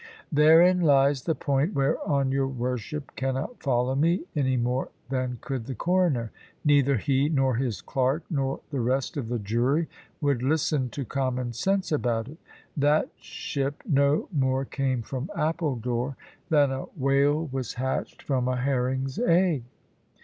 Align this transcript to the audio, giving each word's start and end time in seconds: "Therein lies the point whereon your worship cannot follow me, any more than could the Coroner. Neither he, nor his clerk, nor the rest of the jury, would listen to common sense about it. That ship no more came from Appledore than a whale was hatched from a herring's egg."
"Therein 0.31 0.79
lies 0.81 1.25
the 1.25 1.35
point 1.35 1.75
whereon 1.75 2.31
your 2.31 2.47
worship 2.47 3.15
cannot 3.15 3.61
follow 3.61 3.93
me, 3.93 4.23
any 4.35 4.57
more 4.57 4.89
than 5.11 5.37
could 5.41 5.67
the 5.67 5.75
Coroner. 5.75 6.31
Neither 6.65 6.97
he, 6.97 7.29
nor 7.29 7.53
his 7.53 7.81
clerk, 7.81 8.23
nor 8.27 8.61
the 8.71 8.79
rest 8.79 9.15
of 9.15 9.29
the 9.29 9.37
jury, 9.37 9.87
would 10.19 10.41
listen 10.41 10.89
to 10.89 11.05
common 11.05 11.53
sense 11.53 11.91
about 11.91 12.27
it. 12.29 12.39
That 12.75 13.09
ship 13.15 13.83
no 13.87 14.27
more 14.33 14.65
came 14.65 15.03
from 15.03 15.29
Appledore 15.37 16.17
than 16.49 16.71
a 16.71 16.85
whale 16.97 17.47
was 17.51 17.75
hatched 17.75 18.23
from 18.23 18.47
a 18.47 18.55
herring's 18.57 19.19
egg." 19.19 19.65